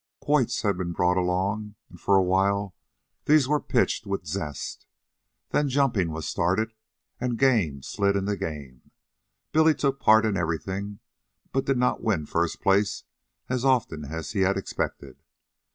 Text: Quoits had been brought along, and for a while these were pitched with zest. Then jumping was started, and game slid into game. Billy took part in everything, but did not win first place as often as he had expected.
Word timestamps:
Quoits 0.19 0.63
had 0.63 0.79
been 0.79 0.93
brought 0.93 1.15
along, 1.17 1.75
and 1.87 2.01
for 2.01 2.15
a 2.17 2.23
while 2.23 2.75
these 3.25 3.47
were 3.47 3.59
pitched 3.59 4.07
with 4.07 4.25
zest. 4.25 4.87
Then 5.51 5.69
jumping 5.69 6.09
was 6.09 6.27
started, 6.27 6.73
and 7.19 7.37
game 7.37 7.83
slid 7.83 8.15
into 8.15 8.35
game. 8.35 8.89
Billy 9.51 9.75
took 9.75 9.99
part 9.99 10.25
in 10.25 10.35
everything, 10.35 11.01
but 11.51 11.65
did 11.65 11.77
not 11.77 12.01
win 12.01 12.25
first 12.25 12.61
place 12.61 13.03
as 13.47 13.63
often 13.63 14.05
as 14.05 14.31
he 14.31 14.39
had 14.39 14.57
expected. 14.57 15.21